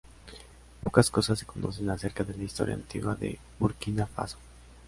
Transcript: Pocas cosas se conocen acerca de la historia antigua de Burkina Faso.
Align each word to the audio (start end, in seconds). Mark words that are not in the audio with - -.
Pocas 0.83 1.11
cosas 1.11 1.37
se 1.37 1.45
conocen 1.45 1.87
acerca 1.91 2.23
de 2.23 2.35
la 2.35 2.41
historia 2.41 2.73
antigua 2.73 3.13
de 3.13 3.37
Burkina 3.59 4.07
Faso. 4.07 4.39